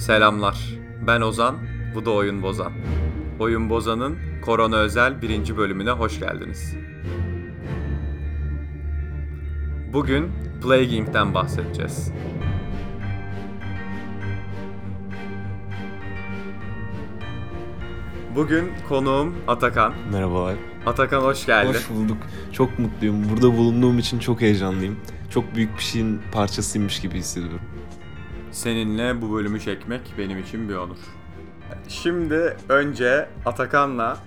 Selamlar. 0.00 0.58
Ben 1.06 1.20
Ozan, 1.20 1.56
bu 1.94 2.04
da 2.04 2.10
Oyun 2.10 2.42
Bozan. 2.42 2.72
Oyun 3.38 3.70
Bozan'ın 3.70 4.18
korona 4.42 4.76
özel 4.76 5.22
birinci 5.22 5.56
bölümüne 5.56 5.90
hoş 5.90 6.20
geldiniz. 6.20 6.76
Bugün 9.92 10.32
Plague 10.62 10.84
Inc.'ten 10.84 11.34
bahsedeceğiz. 11.34 12.12
Bugün 18.36 18.72
konuğum 18.88 19.34
Atakan. 19.48 19.94
Merhabalar. 20.12 20.54
Atakan 20.86 21.20
hoş 21.20 21.46
geldin. 21.46 21.68
Hoş 21.68 21.90
bulduk. 21.90 22.18
Çok 22.52 22.78
mutluyum. 22.78 23.30
Burada 23.30 23.56
bulunduğum 23.56 23.98
için 23.98 24.18
çok 24.18 24.40
heyecanlıyım. 24.40 25.00
Çok 25.30 25.54
büyük 25.54 25.76
bir 25.76 25.82
şeyin 25.82 26.20
parçasıymış 26.32 27.00
gibi 27.00 27.18
hissediyorum. 27.18 27.60
Seninle 28.52 29.22
bu 29.22 29.34
bölümü 29.34 29.60
çekmek 29.60 30.00
benim 30.18 30.38
için 30.38 30.68
bir 30.68 30.74
onur. 30.74 30.98
Şimdi 31.88 32.56
önce 32.68 33.28
Atakan'la 33.46 34.18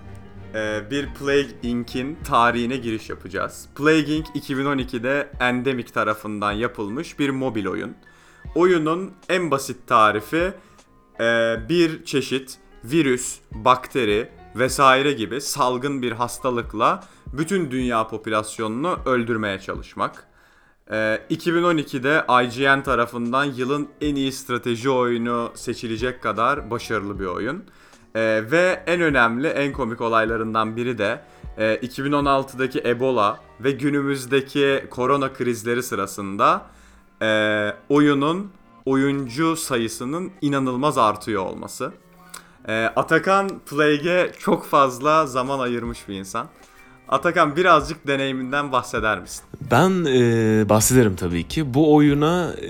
e, 0.55 0.81
bir 0.91 1.13
Plague 1.13 1.51
Inc.'in 1.63 2.17
tarihine 2.23 2.77
giriş 2.77 3.09
yapacağız. 3.09 3.69
Plague 3.75 4.15
Inc. 4.15 4.27
2012'de 4.29 5.31
Endemic 5.39 5.93
tarafından 5.93 6.51
yapılmış 6.51 7.19
bir 7.19 7.29
mobil 7.29 7.67
oyun. 7.67 7.95
Oyunun 8.55 9.13
en 9.29 9.51
basit 9.51 9.87
tarifi 9.87 10.53
e, 11.19 11.55
bir 11.69 12.05
çeşit 12.05 12.57
virüs, 12.83 13.39
bakteri 13.51 14.29
vesaire 14.55 15.11
gibi 15.11 15.41
salgın 15.41 16.01
bir 16.01 16.11
hastalıkla 16.11 17.03
bütün 17.33 17.71
dünya 17.71 18.07
popülasyonunu 18.07 18.99
öldürmeye 19.05 19.59
çalışmak. 19.59 20.32
Ee, 20.93 21.21
2012'de 21.29 22.25
IGN 22.43 22.83
tarafından 22.83 23.43
yılın 23.43 23.89
en 24.01 24.15
iyi 24.15 24.31
strateji 24.31 24.89
oyunu 24.89 25.51
seçilecek 25.55 26.23
kadar 26.23 26.71
başarılı 26.71 27.19
bir 27.19 27.25
oyun. 27.25 27.63
Ee, 28.15 28.43
ve 28.51 28.83
en 28.87 29.01
önemli, 29.01 29.47
en 29.47 29.73
komik 29.73 30.01
olaylarından 30.01 30.75
biri 30.75 30.97
de 30.97 31.21
e, 31.57 31.75
2016'daki 31.75 32.87
Ebola 32.89 33.39
ve 33.59 33.71
günümüzdeki 33.71 34.85
korona 34.89 35.33
krizleri 35.33 35.83
sırasında 35.83 36.65
e, 37.21 37.69
oyunun 37.89 38.51
oyuncu 38.85 39.55
sayısının 39.55 40.31
inanılmaz 40.41 40.97
artıyor 40.97 41.45
olması. 41.45 41.91
E, 42.67 42.85
Atakan 42.95 43.49
Plague'e 43.59 44.31
çok 44.39 44.65
fazla 44.65 45.25
zaman 45.25 45.59
ayırmış 45.59 46.07
bir 46.07 46.13
insan. 46.13 46.47
Atakan 47.13 47.55
birazcık 47.55 48.07
deneyiminden 48.07 48.71
bahseder 48.71 49.19
misin? 49.19 49.43
Ben 49.71 50.05
e, 50.05 50.69
bahsederim 50.69 51.15
tabii 51.15 51.47
ki. 51.47 51.73
Bu 51.73 51.95
oyuna 51.95 52.53
e, 52.53 52.69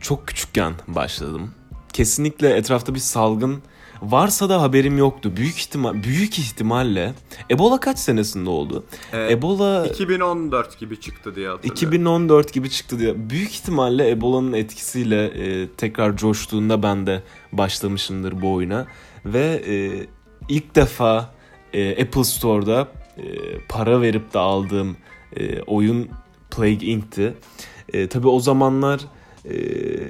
çok 0.00 0.26
küçükken 0.26 0.72
başladım. 0.88 1.50
Kesinlikle 1.92 2.56
etrafta 2.56 2.94
bir 2.94 3.00
salgın 3.00 3.62
varsa 4.02 4.48
da 4.48 4.62
haberim 4.62 4.98
yoktu. 4.98 5.32
Büyük 5.36 5.58
ihtimal 5.58 6.02
büyük 6.02 6.38
ihtimalle 6.38 7.14
Ebola 7.50 7.80
kaç 7.80 7.98
senesinde 7.98 8.50
oldu? 8.50 8.84
Ee, 9.12 9.32
Ebola 9.32 9.86
2014 9.86 10.78
gibi 10.78 11.00
çıktı 11.00 11.34
diye 11.34 11.48
hatırlıyorum. 11.48 11.76
2014 11.76 12.52
gibi 12.52 12.70
çıktı 12.70 12.98
diye. 12.98 13.30
Büyük 13.30 13.50
ihtimalle 13.50 14.10
Ebola'nın 14.10 14.52
etkisiyle 14.52 15.24
e, 15.24 15.68
tekrar 15.68 16.16
coştuğunda 16.16 16.82
ben 16.82 17.06
de 17.06 17.22
başlamışımdır 17.52 18.42
bu 18.42 18.52
oyuna. 18.52 18.86
Ve 19.24 19.62
e, 19.66 20.06
ilk 20.48 20.74
defa 20.74 21.34
e, 21.72 22.02
Apple 22.02 22.24
Store'da 22.24 22.88
e, 23.18 23.22
para 23.68 24.00
verip 24.00 24.34
de 24.34 24.38
aldığım 24.38 24.96
e, 25.36 25.62
oyun 25.62 26.08
Plague 26.50 26.88
Inc.'ti. 26.88 27.34
E, 27.92 28.08
tabii 28.08 28.28
o 28.28 28.40
zamanlar 28.40 29.00
e, 29.44 29.54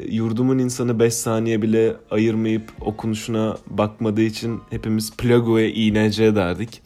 yurdumun 0.08 0.58
insanı 0.58 0.98
5 0.98 1.14
saniye 1.14 1.62
bile 1.62 1.96
ayırmayıp 2.10 2.72
okunuşuna 2.80 3.56
bakmadığı 3.66 4.22
için 4.22 4.60
hepimiz 4.70 5.16
Plague 5.16 5.72
INC 5.72 6.34
derdik. 6.34 6.82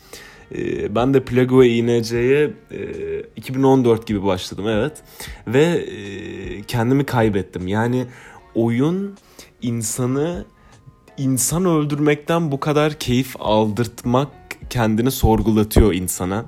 E, 0.55 0.95
ben 0.95 1.15
de 1.15 1.25
Plague 1.25 1.69
INC'ye 1.69 2.51
e, 2.71 3.21
2014 3.37 4.07
gibi 4.07 4.25
başladım 4.25 4.69
evet. 4.69 5.03
Ve 5.47 5.65
e, 5.65 6.63
kendimi 6.63 7.05
kaybettim. 7.05 7.69
Yani 7.69 8.07
oyun 8.55 9.15
insanı 9.63 10.45
insan 11.19 11.65
öldürmekten 11.65 12.53
bu 12.53 12.61
kadar 12.61 12.93
keyif 12.93 13.35
aldırtmak 13.39 14.29
kendini 14.71 15.11
sorgulatıyor 15.11 15.93
insana. 15.93 16.45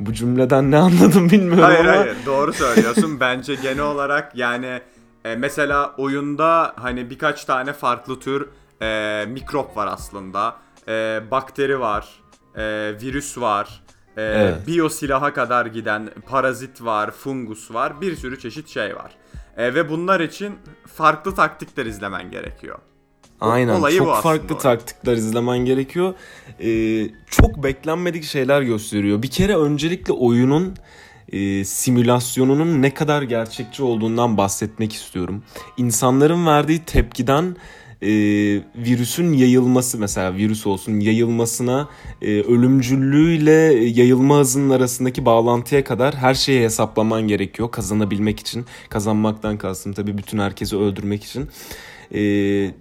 Bu 0.00 0.12
cümleden 0.12 0.70
ne 0.70 0.76
anladım 0.76 1.30
bilmiyorum 1.30 1.64
hayır, 1.64 1.84
ama. 1.84 2.00
Hayır 2.00 2.16
doğru 2.26 2.52
söylüyorsun. 2.52 3.20
Bence 3.20 3.54
genel 3.54 3.84
olarak 3.84 4.36
yani 4.36 4.80
e, 5.24 5.36
mesela 5.36 5.94
oyunda 5.98 6.72
hani 6.76 7.10
birkaç 7.10 7.44
tane 7.44 7.72
farklı 7.72 8.20
tür 8.20 8.48
e, 8.82 9.26
mikrop 9.28 9.76
var 9.76 9.86
aslında. 9.86 10.56
E, 10.88 11.20
bakteri 11.30 11.80
var, 11.80 12.08
e, 12.56 12.62
virüs 13.02 13.38
var, 13.38 13.82
e, 14.16 14.22
Evet. 14.22 14.66
biyosilaha 14.66 15.32
kadar 15.32 15.66
giden 15.66 16.10
parazit 16.26 16.84
var, 16.84 17.10
fungus 17.10 17.74
var, 17.74 18.00
bir 18.00 18.16
sürü 18.16 18.38
çeşit 18.38 18.68
şey 18.68 18.96
var. 18.96 19.12
E, 19.56 19.74
ve 19.74 19.90
bunlar 19.90 20.20
için 20.20 20.58
farklı 20.86 21.34
taktikler 21.34 21.86
izlemen 21.86 22.30
gerekiyor. 22.30 22.78
Aynen 23.40 23.74
olayı 23.74 23.98
çok 23.98 24.22
farklı 24.22 24.54
o. 24.54 24.58
taktikler 24.58 25.16
izlemen 25.16 25.58
gerekiyor. 25.58 26.14
Ee, 26.60 27.10
çok 27.30 27.62
beklenmedik 27.62 28.24
şeyler 28.24 28.62
gösteriyor. 28.62 29.22
Bir 29.22 29.30
kere 29.30 29.56
öncelikle 29.56 30.12
oyunun 30.12 30.74
e, 31.32 31.64
simülasyonunun 31.64 32.82
ne 32.82 32.94
kadar 32.94 33.22
gerçekçi 33.22 33.82
olduğundan 33.82 34.36
bahsetmek 34.36 34.92
istiyorum. 34.92 35.42
İnsanların 35.76 36.46
verdiği 36.46 36.84
tepkiden 36.84 37.56
e, 38.02 38.08
virüsün 38.76 39.32
yayılması 39.32 39.98
mesela 39.98 40.34
virüs 40.34 40.66
olsun 40.66 41.00
yayılmasına 41.00 41.88
e, 42.22 42.40
ölümcüllüğüyle 42.40 43.52
yayılma 43.84 44.38
hızının 44.38 44.70
arasındaki 44.70 45.24
bağlantıya 45.24 45.84
kadar 45.84 46.14
her 46.14 46.34
şeyi 46.34 46.64
hesaplaman 46.64 47.22
gerekiyor 47.22 47.70
kazanabilmek 47.70 48.40
için. 48.40 48.66
Kazanmaktan 48.88 49.58
kastım 49.58 49.92
tabii 49.92 50.18
bütün 50.18 50.38
herkesi 50.38 50.76
öldürmek 50.76 51.24
için. 51.24 51.48
E, 52.14 52.20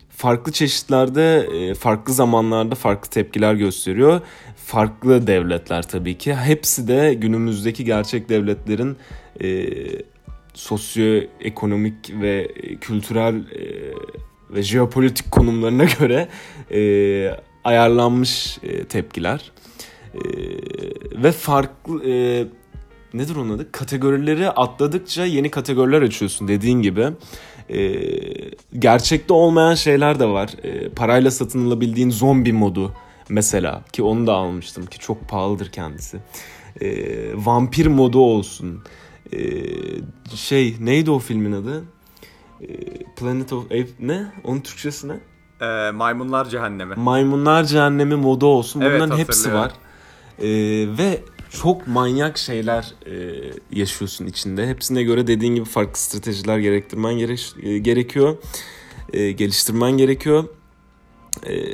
farklı 0.10 0.52
çeşitlerde, 0.52 1.50
e, 1.54 1.74
farklı 1.74 2.14
zamanlarda 2.14 2.76
farklı 2.76 3.10
tepkiler 3.10 3.54
gösteriyor. 3.54 4.22
Farklı 4.66 5.28
devletler 5.28 5.84
tabii 5.84 6.18
ki. 6.18 6.36
Hepsi 6.36 6.88
de 6.88 7.14
günümüzdeki 7.14 7.86
gerçek 7.86 8.30
devletlerin 8.30 8.98
e, 9.44 9.68
sosyoekonomik 10.54 12.22
ve 12.22 12.48
kültürel 12.82 13.36
e, 13.36 13.94
ve 14.50 14.64
jeopolitik 14.64 15.32
konumlarına 15.32 15.84
göre 16.00 16.28
e, 16.72 16.82
ayarlanmış 17.64 18.58
e, 18.64 18.84
tepkiler. 18.84 19.52
E, 20.14 20.20
ve 21.24 21.32
farklı 21.32 22.10
e, 22.10 22.46
nedir 23.14 23.36
onun 23.36 23.56
adı? 23.56 23.72
Kategorileri 23.72 24.50
atladıkça 24.50 25.26
yeni 25.26 25.52
kategoriler 25.52 26.02
açıyorsun 26.02 26.48
dediğin 26.48 26.82
gibi. 26.82 27.08
E, 27.70 27.80
gerçekte 28.80 29.34
olmayan 29.34 29.76
şeyler 29.76 30.20
de 30.20 30.26
var. 30.26 30.50
E, 30.64 30.90
parayla 30.90 31.32
satın 31.32 31.68
alabildiğin 31.68 32.10
zombi 32.10 32.54
modu 32.54 32.94
mesela 33.30 33.84
ki 33.94 34.04
onu 34.04 34.28
da 34.28 34.34
almıştım 34.34 34.86
ki 34.86 35.00
çok 35.00 35.28
pahalıdır 35.30 35.72
kendisi. 35.72 36.18
E, 36.82 36.88
vampir 37.46 37.88
modu 37.88 38.20
olsun. 38.20 38.84
E, 39.34 39.40
şey 40.36 40.76
neydi 40.80 41.12
o 41.12 41.20
filmin 41.20 41.52
adı? 41.52 41.84
E, 42.62 42.68
Planet 43.04 43.54
of 43.54 43.66
Apes 43.66 43.94
ne? 44.00 44.32
Onun 44.44 44.60
Türkçesi 44.60 45.08
ne? 45.08 45.20
E, 45.62 45.92
maymunlar 45.92 46.50
cehennemi. 46.50 46.96
Maymunlar 46.96 47.64
Cehennemi 47.64 48.16
modu 48.16 48.46
olsun. 48.46 48.82
Evet, 48.82 49.02
Bunların 49.02 49.18
hepsi 49.18 49.54
var. 49.54 49.72
Ee, 50.40 50.48
ve 50.98 51.22
çok 51.50 51.88
manyak 51.88 52.38
şeyler 52.38 52.94
e, 53.06 53.44
yaşıyorsun 53.72 54.26
içinde. 54.26 54.68
Hepsine 54.68 55.04
göre 55.04 55.28
dediğin 55.28 55.56
gibi 55.56 55.66
farklı 55.66 56.00
stratejiler 56.00 56.58
gerektirmen 56.58 57.18
gerek, 57.18 57.54
e, 57.64 57.78
gerekiyor. 57.78 58.38
E, 59.14 59.32
geliştirmen 59.32 59.92
gerekiyor. 59.92 60.44
E, 61.48 61.74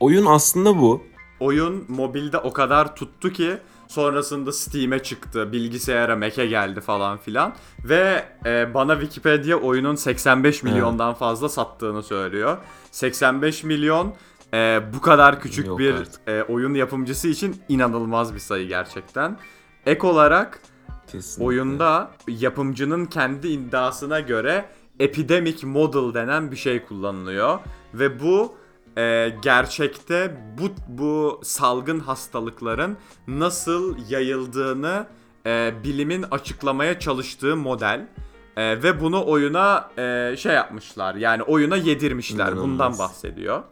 oyun 0.00 0.26
aslında 0.26 0.78
bu. 0.78 1.02
oyun 1.40 1.84
mobilde 1.88 2.38
o 2.38 2.52
kadar 2.52 2.96
tuttu 2.96 3.32
ki 3.32 3.58
sonrasında 3.88 4.52
Steam'e 4.52 5.02
çıktı, 5.02 5.52
bilgisayara, 5.52 6.16
Mac'e 6.16 6.46
geldi 6.46 6.80
falan 6.80 7.18
filan 7.18 7.54
ve 7.84 8.24
e, 8.46 8.74
bana 8.74 9.00
Wikipedia 9.00 9.56
oyunun 9.56 9.94
85 9.94 10.62
milyondan 10.62 11.14
fazla 11.14 11.48
sattığını 11.48 12.02
söylüyor. 12.02 12.58
85 12.90 13.64
milyon 13.64 14.14
e, 14.54 14.80
bu 14.94 15.00
kadar 15.00 15.40
küçük 15.40 15.66
Yok 15.66 15.78
bir 15.78 15.94
artık. 15.94 16.28
e, 16.28 16.42
oyun 16.42 16.74
yapımcısı 16.74 17.28
için 17.28 17.62
inanılmaz 17.68 18.34
bir 18.34 18.40
sayı 18.40 18.68
gerçekten. 18.68 19.38
Ek 19.86 20.06
olarak 20.06 20.60
Kesinlikle. 21.06 21.44
oyunda 21.44 22.10
yapımcının 22.28 23.06
kendi 23.06 23.48
iddiasına 23.48 24.20
göre 24.20 24.64
epidemic 25.00 25.66
model 25.66 26.14
denen 26.14 26.50
bir 26.50 26.56
şey 26.56 26.84
kullanılıyor 26.84 27.58
ve 27.94 28.20
bu 28.20 28.54
e, 28.98 29.32
gerçekte 29.42 30.36
bu 30.60 30.70
bu 30.88 31.40
salgın 31.44 32.00
hastalıkların 32.00 32.96
nasıl 33.28 33.96
yayıldığını 34.08 35.06
e, 35.46 35.72
bilimin 35.84 36.24
açıklamaya 36.30 36.98
çalıştığı 36.98 37.56
model. 37.56 38.08
E, 38.56 38.82
ve 38.82 39.00
bunu 39.00 39.26
oyuna 39.26 39.90
e, 39.98 40.34
şey 40.38 40.54
yapmışlar. 40.54 41.14
Yani 41.14 41.42
oyuna 41.42 41.76
yedirmişler. 41.76 42.36
İnanılmaz. 42.46 42.64
Bundan 42.64 42.98
bahsediyor. 42.98 43.62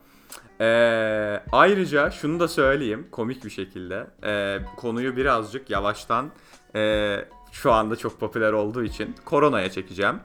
E, 0.61 0.67
ayrıca 1.53 2.11
şunu 2.11 2.41
da 2.41 2.49
söyleyeyim 2.49 3.07
komik 3.11 3.45
bir 3.45 3.51
şekilde. 3.51 4.07
E, 4.25 4.59
konuyu 4.77 5.17
birazcık 5.17 5.71
yavaştan 5.71 6.31
e, 6.75 7.17
şu 7.53 7.73
anda 7.73 7.97
çok 7.97 8.21
popüler 8.21 8.53
olduğu 8.53 8.85
için 8.85 9.15
koronaya 9.25 9.71
çekeceğim. 9.71 10.21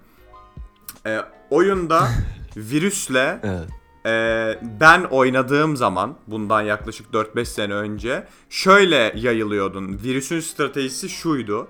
E, 1.06 1.20
oyunda 1.50 2.08
virüsle 2.58 3.40
Evet. 3.44 3.70
ee, 4.06 4.60
ben 4.80 5.04
oynadığım 5.04 5.78
zaman 5.78 6.16
bundan 6.28 6.62
yaklaşık 6.62 7.08
4-5 7.14 7.46
sene 7.46 7.74
önce 7.74 8.28
şöyle 8.50 9.14
yayılıyordun. 9.16 10.00
Virüsün 10.04 10.40
stratejisi 10.40 11.10
şuydu. 11.10 11.68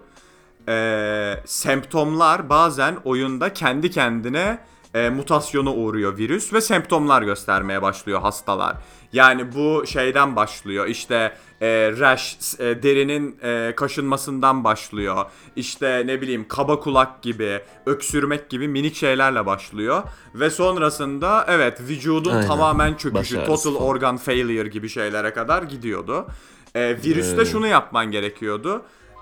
Ee, 0.67 1.35
semptomlar 1.45 2.49
bazen 2.49 2.97
oyunda 3.03 3.53
kendi 3.53 3.91
kendine 3.91 4.59
e, 4.93 5.09
mutasyona 5.09 5.73
uğruyor 5.73 6.17
virüs 6.17 6.53
ve 6.53 6.61
semptomlar 6.61 7.21
göstermeye 7.21 7.81
başlıyor 7.81 8.21
hastalar. 8.21 8.75
Yani 9.13 9.53
bu 9.55 9.87
şeyden 9.87 10.35
başlıyor 10.35 10.87
işte 10.87 11.33
e, 11.61 11.91
rash, 11.99 12.37
e, 12.59 12.83
derinin 12.83 13.39
e, 13.43 13.73
kaşınmasından 13.75 14.63
başlıyor. 14.63 15.25
İşte 15.55 16.03
ne 16.05 16.21
bileyim 16.21 16.47
kaba 16.47 16.79
kulak 16.79 17.21
gibi, 17.21 17.61
öksürmek 17.85 18.49
gibi 18.49 18.67
minik 18.67 18.95
şeylerle 18.95 19.45
başlıyor. 19.45 20.03
Ve 20.35 20.49
sonrasında 20.49 21.45
evet 21.47 21.81
vücudun 21.81 22.31
Aynen. 22.31 22.47
tamamen 22.47 22.93
çöküşü, 22.93 23.13
Baş 23.13 23.33
ağrısı 23.49 23.63
total 23.63 23.85
organ 23.85 24.17
failure 24.17 24.69
gibi 24.69 24.89
şeylere 24.89 25.33
kadar 25.33 25.63
gidiyordu. 25.63 26.27
E, 26.75 26.97
virüste 27.05 27.35
Evet. 27.35 27.47
şunu 27.51 27.67
yapman 27.67 28.11
gerekiyordu. 28.11 28.81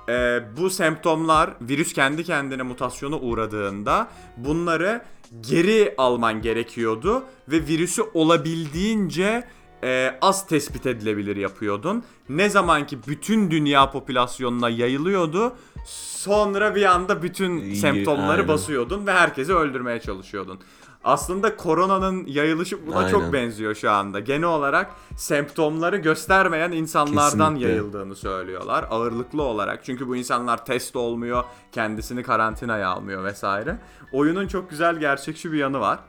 E, 0.10 0.42
bu 0.58 0.70
semptomlar 0.70 1.50
virüs 1.62 1.94
kendi 1.94 2.24
kendine 2.24 2.64
mutasyona 2.64 3.16
uğradığında 3.16 4.08
bunları 4.38 5.02
geri 5.50 5.94
alman 5.98 6.42
gerekiyordu 6.42 7.24
ve 7.48 7.68
virüsü 7.68 8.02
olabildiğince 8.14 9.44
e, 9.84 10.18
az 10.22 10.48
tespit 10.48 10.86
edilebilir 10.86 11.36
yapıyordun. 11.36 12.04
Ne 12.30 12.50
zaman 12.50 12.88
ki 12.88 12.98
bütün 13.08 13.52
dünya 13.52 13.92
popülasyonuna 13.92 14.70
yayılıyordu, 14.70 15.56
sonra 15.86 16.76
bir 16.76 16.86
anda 16.86 17.24
bütün 17.24 17.58
İyi, 17.58 17.76
semptomları 17.76 18.32
aynen. 18.32 18.48
basıyordun 18.48 19.08
ve 19.08 19.12
herkesi 19.12 19.54
öldürmeye 19.54 20.00
çalışıyordun. 20.00 20.60
Aslında 21.04 21.56
koronanın 21.56 22.26
yayılışı 22.26 22.88
buna 22.88 22.98
Aynen. 22.98 23.12
çok 23.12 23.34
benziyor 23.34 23.76
şu 23.76 23.92
anda. 23.92 24.20
Genel 24.20 24.44
olarak 24.44 24.92
semptomları 25.16 25.98
göstermeyen 25.98 26.72
insanlardan 26.72 27.54
Kesinlikle. 27.54 27.68
yayıldığını 27.68 28.16
söylüyorlar 28.16 28.86
ağırlıklı 28.90 29.44
olarak. 29.44 29.86
Çünkü 29.86 30.08
bu 30.08 30.16
insanlar 30.16 30.66
test 30.66 30.96
olmuyor, 30.96 31.44
kendisini 31.72 32.24
karantinaya 32.24 32.90
almıyor 32.90 33.24
vesaire. 33.24 33.78
Oyunun 34.12 34.48
çok 34.48 34.70
güzel 34.70 35.00
gerçekçi 35.00 35.52
bir 35.52 35.58
yanı 35.58 35.80
var. 35.80 36.00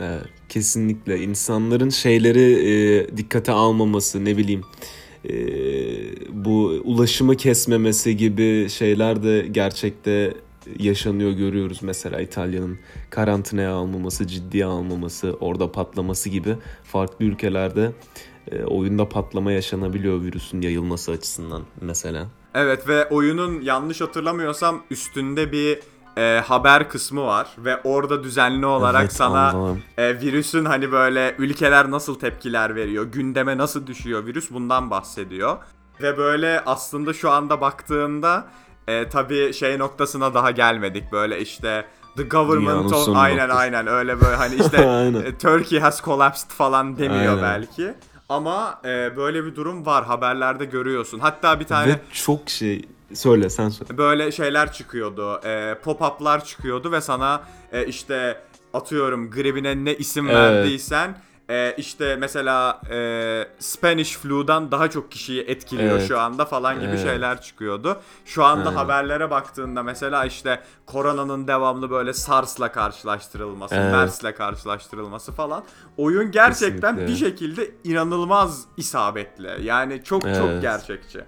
Evet, 0.00 0.26
kesinlikle 0.48 1.18
insanların 1.18 1.88
şeyleri 1.88 2.52
e, 2.70 3.16
dikkate 3.16 3.52
almaması 3.52 4.24
ne 4.24 4.36
bileyim 4.36 4.62
e, 5.24 5.32
bu 6.44 6.80
ulaşımı 6.84 7.36
kesmemesi 7.36 8.16
gibi 8.16 8.68
şeyler 8.68 9.22
de 9.22 9.46
gerçekte 9.50 10.34
yaşanıyor 10.78 11.30
görüyoruz 11.30 11.82
mesela 11.82 12.20
İtalya'nın 12.20 12.78
karantinaya 13.10 13.72
almaması 13.72 14.26
ciddiye 14.26 14.64
almaması 14.64 15.36
orada 15.40 15.72
patlaması 15.72 16.28
gibi 16.28 16.56
farklı 16.84 17.24
ülkelerde 17.24 17.92
e, 18.50 18.64
oyunda 18.64 19.08
patlama 19.08 19.52
yaşanabiliyor 19.52 20.22
virüsün 20.22 20.62
yayılması 20.62 21.12
açısından 21.12 21.62
mesela. 21.80 22.26
Evet 22.54 22.88
ve 22.88 23.08
oyunun 23.08 23.60
yanlış 23.60 24.00
hatırlamıyorsam 24.00 24.82
üstünde 24.90 25.52
bir 25.52 25.78
e, 26.16 26.40
haber 26.40 26.88
kısmı 26.88 27.26
var 27.26 27.48
ve 27.58 27.80
orada 27.84 28.24
düzenli 28.24 28.66
olarak 28.66 29.02
Evet, 29.02 29.12
sana 29.12 29.76
e, 29.98 30.20
virüsün 30.20 30.64
hani 30.64 30.92
böyle 30.92 31.34
ülkeler 31.38 31.90
nasıl 31.90 32.18
tepkiler 32.18 32.74
veriyor, 32.74 33.04
gündeme 33.04 33.58
nasıl 33.58 33.86
düşüyor 33.86 34.26
virüs 34.26 34.50
bundan 34.50 34.90
bahsediyor. 34.90 35.56
Ve 36.02 36.18
böyle 36.18 36.62
aslında 36.66 37.12
şu 37.12 37.30
anda 37.30 37.60
baktığında 37.60 38.46
e, 38.90 39.08
tabii 39.08 39.52
şey 39.54 39.78
noktasına 39.78 40.34
daha 40.34 40.50
gelmedik 40.50 41.12
böyle 41.12 41.40
işte 41.40 41.84
the 42.16 42.22
government 42.22 42.92
of 42.92 43.08
aynen 43.16 43.38
noktası. 43.38 43.60
aynen 43.60 43.86
öyle 43.86 44.20
böyle 44.20 44.36
hani 44.36 44.54
işte 44.54 44.76
e, 45.26 45.38
Turkey 45.38 45.78
has 45.80 46.02
collapsed 46.04 46.50
falan 46.50 46.98
demiyor 46.98 47.32
Aynen. 47.36 47.42
belki. 47.42 47.94
Ama 48.28 48.80
e, 48.84 49.16
böyle 49.16 49.44
bir 49.44 49.56
durum 49.56 49.86
var 49.86 50.04
haberlerde 50.04 50.64
görüyorsun. 50.64 51.18
Hatta 51.18 51.60
bir 51.60 51.64
tane 51.64 51.92
Ve 51.92 51.96
çok 52.12 52.50
şey 52.50 52.84
söyle 53.14 53.50
sen 53.50 53.68
söyle. 53.68 53.98
böyle 53.98 54.32
şeyler 54.32 54.72
çıkıyordu. 54.72 55.40
E, 55.44 55.74
pop-up'lar 55.84 56.44
çıkıyordu 56.44 56.92
ve 56.92 57.00
sana 57.00 57.42
e, 57.72 57.86
işte 57.86 58.40
atıyorum 58.74 59.30
gribine 59.30 59.84
ne 59.84 59.94
isim 59.94 60.26
Evet. 60.30 60.36
verdiysen 60.36 61.18
e, 61.50 61.74
işte 61.76 62.16
mesela 62.16 62.80
e, 62.90 63.48
Spanish 63.58 64.16
flu'dan 64.16 64.70
daha 64.72 64.90
çok 64.90 65.10
kişiyi 65.10 65.40
etkiliyor 65.42 65.96
Evet. 65.98 66.08
şu 66.08 66.20
anda 66.20 66.44
falan 66.44 66.74
gibi 66.80 66.88
Evet. 66.90 67.02
şeyler 67.02 67.42
çıkıyordu. 67.42 68.00
Şu 68.24 68.44
anda 68.44 68.68
Aynen. 68.68 68.78
haberlere 68.78 69.30
baktığında 69.30 69.82
mesela 69.82 70.24
işte 70.24 70.60
koronanın 70.86 71.46
devamlı 71.48 71.90
böyle 71.90 72.12
SARS'la 72.12 72.72
karşılaştırılması, 72.72 73.74
Evet. 73.74 73.92
MERS'le 73.92 74.36
karşılaştırılması 74.36 75.32
falan. 75.32 75.64
Oyun 75.96 76.30
gerçekten 76.30 76.94
Kesinlikle. 76.96 77.06
bir 77.12 77.30
şekilde 77.30 77.70
inanılmaz 77.84 78.64
isabetli. 78.76 79.66
Yani 79.66 80.04
çok 80.04 80.22
çok 80.22 80.30
Evet. 80.50 80.62
gerçekçi. 80.62 81.24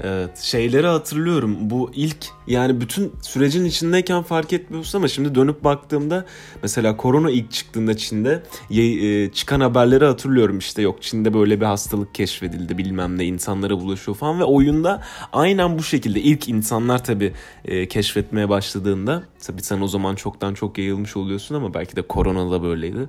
Evet 0.00 0.38
şeyleri 0.38 0.86
hatırlıyorum 0.86 1.56
bu 1.60 1.90
ilk 1.94 2.16
yani 2.46 2.80
bütün 2.80 3.12
sürecin 3.22 3.64
içindeyken 3.64 4.22
fark 4.22 4.52
etmiyorsun 4.52 4.98
ama 4.98 5.08
şimdi 5.08 5.34
dönüp 5.34 5.64
baktığımda 5.64 6.26
mesela 6.62 6.96
korona 6.96 7.30
ilk 7.30 7.52
çıktığında 7.52 7.96
Çin'de 7.96 8.42
e, 8.70 9.32
çıkan 9.32 9.60
haberleri 9.60 10.04
hatırlıyorum 10.04 10.58
işte 10.58 10.82
yok 10.82 11.02
Çin'de 11.02 11.34
böyle 11.34 11.60
bir 11.60 11.66
hastalık 11.66 12.14
keşfedildi 12.14 12.78
bilmem 12.78 13.18
ne 13.18 13.24
insanlara 13.24 13.80
bulaşıyor 13.80 14.16
falan 14.16 14.40
ve 14.40 14.44
oyunda 14.44 15.02
aynen 15.32 15.78
bu 15.78 15.82
şekilde 15.82 16.20
ilk 16.20 16.48
insanlar 16.48 17.04
tabi 17.04 17.32
keşfetmeye 17.88 18.48
başladığında 18.48 19.22
tabi 19.46 19.62
sen 19.62 19.80
o 19.80 19.88
zaman 19.88 20.14
çoktan 20.14 20.54
çok 20.54 20.78
yayılmış 20.78 21.16
oluyorsun 21.16 21.54
ama 21.54 21.74
belki 21.74 21.96
de 21.96 22.02
korona 22.02 22.50
da 22.50 22.62
böyleydi. 22.62 23.08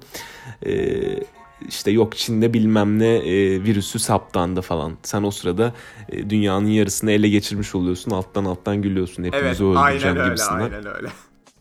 İşte 1.67 1.91
yok 1.91 2.17
Çin'de 2.17 2.53
bilmem 2.53 2.99
ne 2.99 3.15
e, 3.15 3.63
virüsü 3.63 3.99
saptandı 3.99 4.61
falan. 4.61 4.93
Sen 5.03 5.23
o 5.23 5.31
sırada 5.31 5.73
e, 6.09 6.29
dünyanın 6.29 6.67
yarısını 6.67 7.11
ele 7.11 7.29
geçirmiş 7.29 7.75
oluyorsun. 7.75 8.11
Alttan 8.11 8.45
alttan 8.45 8.81
gülüyorsun. 8.81 9.23
Evet 9.23 9.33
Hepimizi 9.33 9.63
aynen 9.63 9.87
öldüreceğim 9.87 10.17
öyle 10.17 10.27
gibisinden. 10.29 10.59
aynen 10.59 10.95
öyle. 10.95 11.07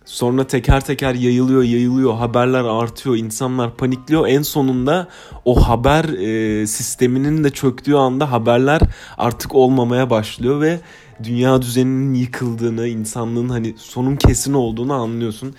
Sonra 0.05 0.47
teker 0.47 0.85
teker 0.85 1.15
yayılıyor 1.15 1.63
yayılıyor. 1.63 2.15
Haberler 2.15 2.65
artıyor. 2.65 3.17
insanlar 3.17 3.77
panikliyor. 3.77 4.29
En 4.29 4.43
sonunda 4.43 5.09
o 5.45 5.69
haber 5.69 6.05
e, 6.05 6.67
sisteminin 6.67 7.45
de 7.45 7.51
çöktüğü 7.51 7.95
anda 7.95 8.33
haberler 8.33 8.81
artık 9.19 9.55
olmamaya 9.55 10.11
başlıyor 10.11 10.61
ve 10.61 10.81
dünya 11.25 11.63
düzeninin 11.63 12.15
yıkıldığını, 12.15 12.89
insanlığın 12.89 13.49
hani 13.49 13.75
sonun 13.79 14.17
kesin 14.17 14.53
olduğunu 14.55 14.93
anlıyorsun. 14.95 15.55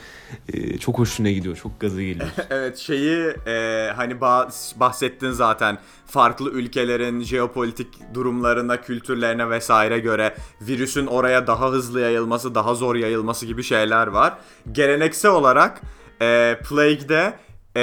E, 0.53 0.77
çok 0.77 0.99
hoşuna 0.99 1.31
gidiyor. 1.31 1.55
Çok 1.55 1.79
gaza 1.79 2.01
geliyor. 2.01 2.27
Evet 2.49 2.77
şeyi 2.77 3.33
e, 3.47 3.89
hani 3.95 4.13
bah- 4.13 4.79
bahsettin 4.79 5.31
zaten 5.31 5.77
farklı 6.05 6.51
ülkelerin 6.51 7.21
jeopolitik 7.21 7.87
durumlarına, 8.13 8.81
kültürlerine 8.81 9.49
vesaire 9.49 9.99
göre 9.99 10.35
virüsün 10.61 11.05
oraya 11.07 11.47
daha 11.47 11.71
hızlı 11.71 12.01
yayılması, 12.01 12.55
daha 12.55 12.75
zor 12.75 12.95
yayılması 12.95 13.45
gibi 13.45 13.63
şeyler 13.63 14.07
var. 14.07 14.37
Geleneksel 14.71 15.31
olarak 15.31 15.81
e, 16.21 16.59
Plague'de 16.69 17.33
e, 17.77 17.81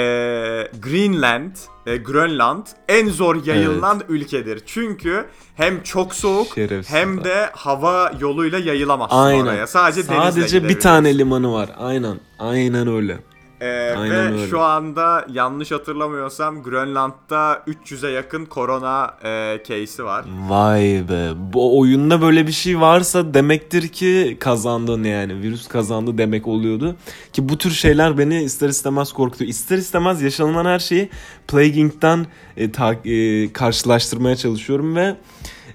Greenland, 0.81 1.55
e, 1.85 1.97
Grönland 1.97 2.65
en 2.87 3.09
zor 3.09 3.45
yayılan 3.45 4.01
ülkedir. 4.09 4.61
Çünkü 4.65 5.25
hem 5.55 5.83
çok 5.83 6.15
soğuk 6.15 6.47
Şerefsiz 6.55 6.95
hem 6.95 7.23
de 7.23 7.49
hava 7.53 8.11
yoluyla 8.19 8.59
yayılamazsın 8.59 9.17
Aynen. 9.17 9.45
oraya. 9.45 9.67
Sadece 9.67 10.09
denizle 10.09 10.41
Sadece 10.41 10.69
bir 10.69 10.79
tane 10.79 11.17
limanı 11.17 11.53
var. 11.53 11.69
Aynen. 11.77 12.19
Aynen 12.39 12.87
öyle. 12.87 13.17
Ee, 13.61 13.67
ve 13.97 14.17
öyle. 14.17 14.47
şu 14.47 14.61
anda 14.61 15.25
yanlış 15.29 15.71
hatırlamıyorsam 15.71 16.63
Grönland'da 16.63 17.63
300'e 17.67 18.11
yakın 18.11 18.45
korona 18.45 19.13
e, 19.23 19.63
case'i 19.67 20.05
var. 20.05 20.25
Vay 20.47 21.03
be. 21.09 21.31
Bu 21.37 21.79
oyunda 21.79 22.21
böyle 22.21 22.47
bir 22.47 22.51
şey 22.51 22.79
varsa 22.79 23.33
demektir 23.33 23.87
ki 23.87 24.37
kazandın 24.39 25.03
yani. 25.03 25.41
Virüs 25.41 25.67
kazandı 25.67 26.17
demek 26.17 26.47
oluyordu. 26.47 26.95
Ki 27.33 27.49
bu 27.49 27.57
tür 27.57 27.71
şeyler 27.71 28.17
beni 28.17 28.43
ister 28.43 28.69
istemez 28.69 29.13
korkutuyor. 29.13 29.49
İster 29.49 29.77
istemez 29.77 30.21
yaşanılan 30.21 30.65
her 30.65 30.79
şeyi 30.79 31.09
Plague 31.47 31.67
Inc.'den 31.67 32.25
e, 32.57 32.71
ta- 32.71 32.99
e, 33.09 33.53
karşılaştırmaya 33.53 34.35
çalışıyorum 34.35 34.95
ve 34.95 35.15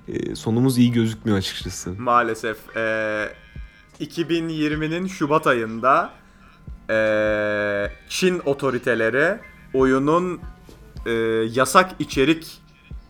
e, 0.09 0.35
sonumuz 0.35 0.79
iyi 0.79 0.93
gözükmüyor 0.93 1.39
açıkçası. 1.39 1.91
Maalesef 1.99 2.77
e, 2.77 3.27
2020'nin 4.01 5.07
Şubat 5.07 5.47
ayında 5.47 6.11
e, 6.91 7.91
Çin 8.09 8.43
otoriteleri 8.45 9.39
oyunun 9.75 10.41
e, 11.07 11.11
yasak 11.53 11.91
içerik 11.99 12.61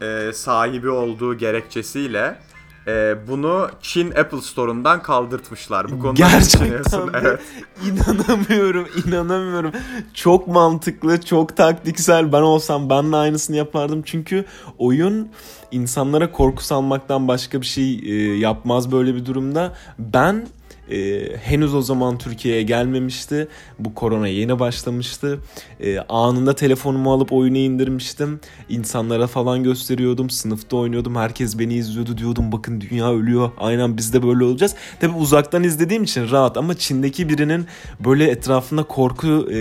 e, 0.02 0.32
sahibi 0.32 0.90
olduğu 0.90 1.38
gerekçesiyle 1.38 2.38
e, 2.86 3.16
bunu 3.28 3.68
Çin 3.82 4.10
Apple 4.10 4.40
Store'undan 4.40 5.02
kaldırtmışlar. 5.02 5.90
Bu 5.90 5.98
konuda 5.98 6.28
Gerçekten? 6.28 7.08
Evet. 7.14 7.40
İnanamıyorum, 7.86 8.88
inanamıyorum. 9.06 9.72
Çok 10.14 10.48
mantıklı, 10.48 11.20
çok 11.20 11.56
taktiksel. 11.56 12.32
Ben 12.32 12.42
olsam 12.42 12.90
ben 12.90 13.12
de 13.12 13.16
aynısını 13.16 13.56
yapardım. 13.56 14.02
Çünkü 14.04 14.44
oyun 14.78 15.28
insanlara 15.70 16.32
korku 16.32 16.64
salmaktan 16.64 17.28
başka 17.28 17.60
bir 17.60 17.66
şey 17.66 17.94
e, 17.94 18.38
yapmaz 18.38 18.92
böyle 18.92 19.14
bir 19.14 19.26
durumda. 19.26 19.72
Ben 19.98 20.46
e, 20.90 21.36
henüz 21.36 21.74
o 21.74 21.82
zaman 21.82 22.18
Türkiye'ye 22.18 22.62
gelmemişti. 22.62 23.48
Bu 23.78 23.94
korona 23.94 24.28
yeni 24.28 24.58
başlamıştı. 24.58 25.38
E, 25.80 25.98
anında 25.98 26.54
telefonumu 26.54 27.12
alıp 27.12 27.32
oyunu 27.32 27.56
indirmiştim. 27.56 28.40
İnsanlara 28.68 29.26
falan 29.26 29.62
gösteriyordum. 29.62 30.30
Sınıfta 30.30 30.76
oynuyordum. 30.76 31.16
Herkes 31.16 31.58
beni 31.58 31.74
izliyordu 31.74 32.18
diyordum. 32.18 32.52
Bakın 32.52 32.80
dünya 32.80 33.12
ölüyor. 33.12 33.50
Aynen 33.58 33.96
biz 33.96 34.12
de 34.12 34.22
böyle 34.22 34.44
olacağız. 34.44 34.74
Tabi 35.00 35.16
uzaktan 35.16 35.64
izlediğim 35.64 36.02
için 36.02 36.30
rahat 36.30 36.56
ama 36.56 36.74
Çin'deki 36.74 37.28
birinin 37.28 37.66
böyle 38.00 38.30
etrafında 38.30 38.82
korku 38.82 39.48
e, 39.52 39.60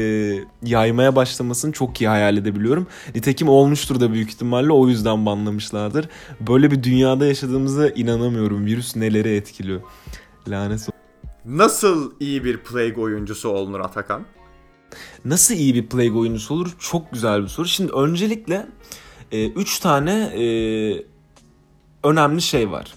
yaymaya 0.64 1.16
başlamasını 1.16 1.72
çok 1.72 2.02
iyi 2.02 2.08
hayal 2.08 2.38
edebiliyorum. 2.38 2.88
Nitekim 3.16 3.50
olmuştur 3.50 4.00
da 4.00 4.14
büyük 4.14 4.30
ihtimalle 4.30 4.72
o 4.72 4.88
yüzden 4.88 5.26
banlamışlardır. 5.26 6.10
Böyle 6.42 6.72
bir 6.72 6.84
dünyada 6.84 7.26
yaşadığımıza 7.26 7.90
inanamıyorum. 7.90 8.66
Virüs 8.66 8.96
neleri 8.96 9.36
etkiliyor. 9.36 9.82
Lanet 10.48 10.80
olsun. 10.80 10.99
Nasıl 11.50 12.12
iyi 12.20 12.44
bir 12.44 12.58
Plague 12.58 13.03
oyuncusu 13.03 13.50
olunur 13.50 13.79
Atakan? 13.79 14.25
Nasıl 15.25 15.53
iyi 15.53 15.75
bir 15.75 15.88
Plague 15.88 16.20
oyuncusu 16.20 16.53
olur? 16.53 16.75
Çok 16.79 17.12
güzel 17.12 17.44
bir 17.44 17.48
soru. 17.48 17.68
Şimdi 17.68 17.91
öncelikle 17.91 18.68
3 19.32 19.79
tane 19.79 20.12
e, 20.12 20.44
önemli 22.03 22.41
şey 22.41 22.72
var. 22.72 22.94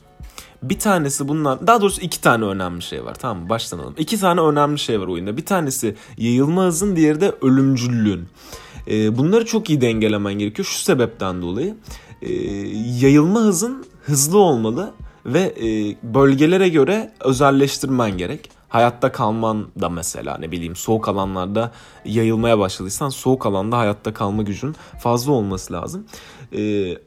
Bir 0.62 0.78
tanesi 0.78 1.28
bunlar, 1.28 1.66
daha 1.66 1.80
doğrusu 1.80 2.00
iki 2.00 2.20
tane 2.20 2.44
önemli 2.44 2.82
şey 2.82 3.04
var. 3.04 3.14
Tamam 3.14 3.42
mı? 3.42 3.48
Başlanalım. 3.48 3.94
İki 3.98 4.20
tane 4.20 4.40
önemli 4.40 4.78
şey 4.78 5.00
var 5.00 5.06
oyunda. 5.06 5.36
Bir 5.36 5.46
tanesi 5.46 5.96
yayılma 6.18 6.64
hızın, 6.64 6.96
diğeri 6.96 7.20
de 7.20 7.32
ölümcüllüğün. 7.42 8.28
E, 8.90 9.18
bunları 9.18 9.46
çok 9.46 9.70
iyi 9.70 9.80
dengelemen 9.80 10.34
gerekiyor. 10.34 10.66
Şu 10.66 10.78
sebepten 10.78 11.42
dolayı. 11.42 11.76
E, 12.22 12.32
yayılma 13.00 13.40
hızın 13.40 13.84
hızlı 14.06 14.38
olmalı 14.38 14.94
ve 15.26 15.40
e, 15.40 15.96
bölgelere 16.14 16.68
göre 16.68 17.12
özelleştirmen 17.20 18.18
gerek. 18.18 18.50
Hayatta 18.68 19.12
kalman 19.12 19.68
da 19.80 19.88
mesela 19.88 20.38
ne 20.38 20.50
bileyim 20.50 20.76
soğuk 20.76 21.08
alanlarda 21.08 21.72
yayılmaya 22.04 22.58
başladıysan 22.58 23.08
soğuk 23.08 23.46
alanda 23.46 23.78
hayatta 23.78 24.14
kalma 24.14 24.42
gücün 24.42 24.76
fazla 25.02 25.32
olması 25.32 25.72
lazım. 25.72 26.04
Ee, 26.52 26.58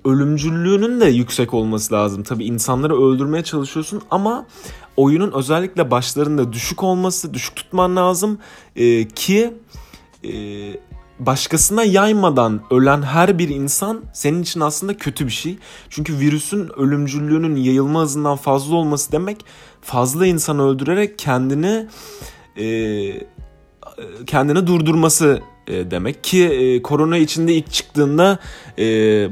ölümcüllüğünün 0.05 1.01
de 1.01 1.05
yüksek 1.05 1.53
olması 1.53 1.93
lazım. 1.93 2.23
Tabi 2.23 2.45
insanları 2.45 3.01
öldürmeye 3.01 3.43
çalışıyorsun 3.43 4.01
ama 4.11 4.45
oyunun 4.97 5.31
özellikle 5.31 5.91
başlarında 5.91 6.53
düşük 6.53 6.83
olması, 6.83 7.33
düşük 7.33 7.55
tutman 7.55 7.95
lazım 7.95 8.39
ee, 8.75 9.07
ki 9.07 9.53
e, 10.23 10.31
başkasına 11.19 11.83
yaymadan 11.83 12.61
ölen 12.71 13.01
her 13.01 13.39
bir 13.39 13.49
insan 13.49 14.03
senin 14.13 14.41
için 14.41 14.59
aslında 14.59 14.97
kötü 14.97 15.25
bir 15.25 15.31
şey. 15.31 15.57
Çünkü 15.89 16.19
virüsün 16.19 16.69
ölümcüllüğünün 16.77 17.55
yayılma 17.55 18.01
hızından 18.01 18.37
fazla 18.37 18.75
olması 18.75 19.11
demek 19.11 19.45
fazla 19.81 20.25
insan 20.25 20.59
öldürerek 20.59 21.19
kendini 21.19 21.87
e, 22.57 22.65
kendini 24.27 24.67
durdurması 24.67 25.41
e, 25.67 25.91
demek 25.91 26.23
ki 26.23 26.43
e, 26.43 26.81
korona 26.81 27.17
içinde 27.17 27.53
ilk 27.53 27.71
çıktığında 27.71 28.39
e, 28.79 28.83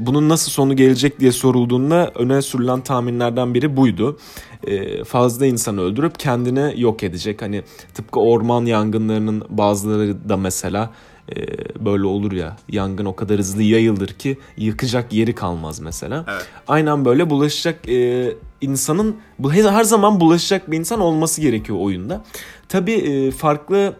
bunun 0.06 0.28
nasıl 0.28 0.50
sonu 0.50 0.76
gelecek 0.76 1.20
diye 1.20 1.32
sorulduğunda 1.32 2.12
öne 2.14 2.42
sürülen 2.42 2.80
tahminlerden 2.80 3.54
biri 3.54 3.76
buydu. 3.76 4.18
E, 4.66 5.04
fazla 5.04 5.46
insan 5.46 5.78
öldürüp 5.78 6.18
kendini 6.18 6.80
yok 6.80 7.02
edecek. 7.02 7.42
Hani 7.42 7.62
tıpkı 7.94 8.20
orman 8.20 8.64
yangınlarının 8.64 9.42
bazıları 9.48 10.28
da 10.28 10.36
mesela 10.36 10.90
e, 11.36 11.36
böyle 11.84 12.04
olur 12.04 12.32
ya 12.32 12.56
yangın 12.68 13.04
o 13.04 13.16
kadar 13.16 13.38
hızlı 13.38 13.62
yayılır 13.62 14.08
ki 14.08 14.38
yıkacak 14.56 15.12
yeri 15.12 15.34
kalmaz 15.34 15.80
mesela. 15.80 16.24
Evet. 16.28 16.46
Aynen 16.68 17.04
böyle 17.04 17.30
bulaşacak 17.30 17.88
e, 17.88 18.32
insanın 18.60 19.16
bu 19.38 19.52
her 19.52 19.84
zaman 19.84 20.20
bulaşacak 20.20 20.70
bir 20.70 20.78
insan 20.78 21.00
olması 21.00 21.40
gerekiyor 21.40 21.78
oyunda. 21.80 22.24
Tabii 22.68 22.92
e, 22.92 23.30
farklı 23.30 23.96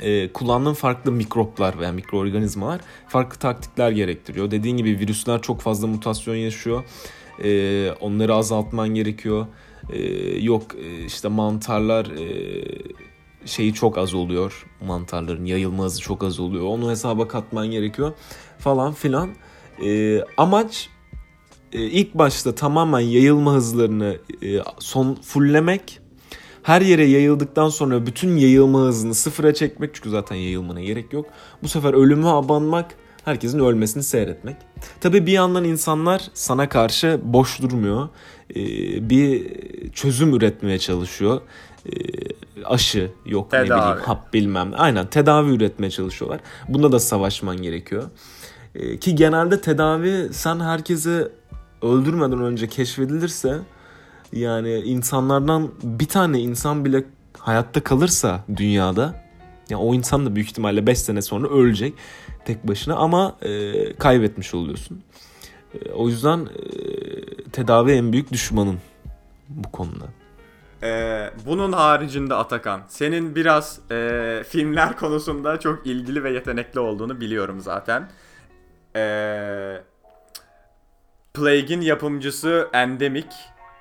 e, 0.00 0.32
kullandığın 0.32 0.74
farklı 0.74 1.12
mikroplar 1.12 1.78
veya 1.78 1.92
mikroorganizmalar 1.92 2.80
farklı 3.08 3.38
taktikler 3.38 3.90
gerektiriyor. 3.90 4.50
Dediğin 4.50 4.76
gibi 4.76 4.98
virüsler 4.98 5.42
çok 5.42 5.60
fazla 5.60 5.86
mutasyon 5.86 6.34
yaşıyor. 6.34 6.84
E, 7.44 7.92
onları 8.00 8.34
azaltman 8.34 8.88
gerekiyor. 8.88 9.46
E, 9.92 10.00
yok 10.38 10.62
e, 10.74 11.04
işte 11.04 11.28
mantarlar 11.28 12.06
e, 12.06 12.64
şeyi 13.48 13.74
çok 13.74 13.98
az 13.98 14.14
oluyor. 14.14 14.66
Mantarların 14.86 15.44
yayılma 15.44 15.84
hızı 15.84 16.00
çok 16.00 16.24
az 16.24 16.40
oluyor. 16.40 16.64
Onu 16.66 16.90
hesaba 16.90 17.28
katman 17.28 17.70
gerekiyor 17.70 18.12
falan 18.58 18.92
filan. 18.92 19.30
E, 19.84 20.20
amaç 20.36 20.88
e, 21.72 21.82
ilk 21.82 22.14
başta 22.14 22.54
tamamen 22.54 23.00
yayılma 23.00 23.52
hızlarını 23.52 24.16
e, 24.42 24.58
son 24.78 25.14
fulllemek. 25.14 26.00
Her 26.62 26.80
yere 26.80 27.04
yayıldıktan 27.04 27.68
sonra 27.68 28.06
bütün 28.06 28.36
yayılma 28.36 28.80
hızını 28.80 29.14
sıfıra 29.14 29.54
çekmek. 29.54 29.94
Çünkü 29.94 30.10
zaten 30.10 30.36
yayılmana 30.36 30.80
gerek 30.80 31.12
yok. 31.12 31.26
Bu 31.62 31.68
sefer 31.68 31.94
ölüme 31.94 32.28
abanmak. 32.28 32.94
Herkesin 33.24 33.58
ölmesini 33.58 34.02
seyretmek. 34.02 34.56
Tabii 35.00 35.26
bir 35.26 35.32
yandan 35.32 35.64
insanlar 35.64 36.22
sana 36.34 36.68
karşı 36.68 37.20
boş 37.24 37.62
durmuyor. 37.62 38.08
E, 38.50 38.60
bir 39.10 39.46
çözüm 39.90 40.34
üretmeye 40.34 40.78
çalışıyor. 40.78 41.40
E, 41.86 41.90
aşı 42.64 43.10
yok 43.26 43.52
ne 43.52 43.62
Tedavi. 43.64 43.80
bileyim 43.80 44.06
hap 44.06 44.32
bilmem. 44.34 44.72
Aynen 44.76 45.06
tedavi 45.06 45.50
üretmeye 45.54 45.90
çalışıyorlar. 45.90 46.40
Bunda 46.68 46.92
da 46.92 47.00
savaşman 47.00 47.62
gerekiyor. 47.62 48.04
E, 48.74 48.98
ki 48.98 49.14
genelde 49.14 49.60
tedavi 49.60 50.28
sen 50.32 50.60
herkesi 50.60 51.28
öldürmeden 51.82 52.42
önce 52.42 52.68
keşfedilirse 52.68 53.58
yani 54.32 54.74
insanlardan 54.74 55.70
bir 55.82 56.06
tane 56.08 56.40
insan 56.40 56.84
bile 56.84 57.04
hayatta 57.38 57.80
kalırsa 57.84 58.44
dünyada 58.56 59.24
ya 59.70 59.78
o 59.78 59.94
insan 59.94 60.26
da 60.26 60.34
büyük 60.34 60.48
ihtimalle 60.48 60.86
5 60.86 60.98
sene 60.98 61.22
sonra 61.22 61.48
ölecek 61.48 61.94
tek 62.44 62.68
başına 62.68 62.96
ama 62.96 63.36
e, 63.42 63.72
kaybetmiş 63.94 64.54
oluyorsun. 64.54 65.02
E, 65.74 65.92
o 65.92 66.08
yüzden 66.08 66.38
e, 66.40 67.50
tedavi 67.52 67.92
en 67.92 68.12
büyük 68.12 68.32
düşmanın 68.32 68.78
bu 69.48 69.72
konuda. 69.72 70.04
Ee, 70.82 71.30
bunun 71.46 71.72
haricinde 71.72 72.34
Atakan, 72.34 72.82
senin 72.88 73.34
biraz 73.34 73.80
e, 73.90 74.42
filmler 74.48 74.96
konusunda 74.98 75.60
çok 75.60 75.86
ilgili 75.86 76.24
ve 76.24 76.30
yetenekli 76.30 76.80
olduğunu 76.80 77.20
biliyorum 77.20 77.60
zaten. 77.60 78.08
Ee, 78.96 79.82
Plague'in 81.34 81.80
yapımcısı 81.80 82.68
Endemic 82.72 83.28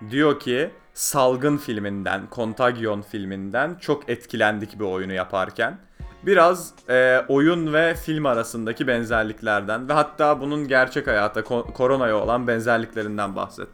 diyor 0.09 0.39
ki 0.39 0.71
Salgın 0.93 1.57
filminden, 1.57 2.21
Contagion 2.31 3.01
filminden 3.01 3.75
çok 3.81 4.09
etkilendik 4.09 4.79
bir 4.79 4.85
oyunu 4.85 5.13
yaparken. 5.13 5.77
Biraz 6.23 6.73
e, 6.89 7.19
oyun 7.27 7.73
ve 7.73 7.95
film 7.95 8.25
arasındaki 8.25 8.87
benzerliklerden 8.87 9.89
ve 9.89 9.93
hatta 9.93 10.41
bunun 10.41 10.67
gerçek 10.67 11.07
hayata 11.07 11.39
ko- 11.39 11.73
koronaya 11.73 12.17
olan 12.17 12.47
benzerliklerinden 12.47 13.35
bahset. 13.35 13.67